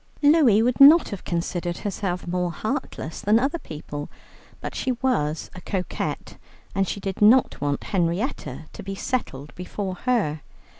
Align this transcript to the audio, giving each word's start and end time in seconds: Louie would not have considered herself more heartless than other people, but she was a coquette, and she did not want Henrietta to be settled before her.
Louie 0.23 0.63
would 0.63 0.79
not 0.81 1.09
have 1.09 1.23
considered 1.23 1.77
herself 1.77 2.25
more 2.25 2.51
heartless 2.51 3.21
than 3.21 3.37
other 3.37 3.59
people, 3.59 4.09
but 4.59 4.73
she 4.73 4.93
was 4.93 5.51
a 5.53 5.61
coquette, 5.61 6.37
and 6.73 6.87
she 6.87 6.99
did 6.99 7.21
not 7.21 7.61
want 7.61 7.83
Henrietta 7.83 8.61
to 8.73 8.81
be 8.81 8.95
settled 8.95 9.53
before 9.53 9.93
her. 9.93 10.41